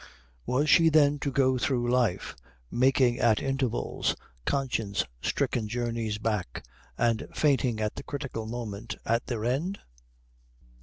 [0.47, 2.35] Was she then to go through life
[2.71, 6.63] making at intervals conscience stricken journeys back,
[6.97, 9.77] and fainting at the critical moment at their end?